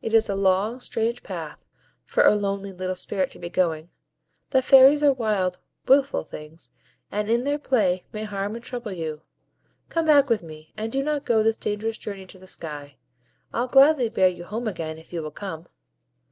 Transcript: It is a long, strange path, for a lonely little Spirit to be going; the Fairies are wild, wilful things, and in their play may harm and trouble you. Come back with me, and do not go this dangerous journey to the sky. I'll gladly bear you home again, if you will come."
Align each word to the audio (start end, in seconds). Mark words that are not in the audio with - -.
It 0.00 0.14
is 0.14 0.28
a 0.28 0.36
long, 0.36 0.78
strange 0.78 1.24
path, 1.24 1.64
for 2.04 2.24
a 2.24 2.36
lonely 2.36 2.70
little 2.70 2.94
Spirit 2.94 3.30
to 3.30 3.40
be 3.40 3.48
going; 3.50 3.90
the 4.50 4.62
Fairies 4.62 5.02
are 5.02 5.12
wild, 5.12 5.58
wilful 5.88 6.22
things, 6.22 6.70
and 7.10 7.28
in 7.28 7.42
their 7.42 7.58
play 7.58 8.04
may 8.12 8.22
harm 8.22 8.54
and 8.54 8.62
trouble 8.62 8.92
you. 8.92 9.22
Come 9.88 10.06
back 10.06 10.28
with 10.28 10.44
me, 10.44 10.72
and 10.76 10.92
do 10.92 11.02
not 11.02 11.24
go 11.24 11.42
this 11.42 11.56
dangerous 11.56 11.98
journey 11.98 12.24
to 12.26 12.38
the 12.38 12.46
sky. 12.46 12.98
I'll 13.52 13.66
gladly 13.66 14.08
bear 14.08 14.28
you 14.28 14.44
home 14.44 14.68
again, 14.68 14.96
if 14.96 15.12
you 15.12 15.20
will 15.24 15.32
come." 15.32 15.66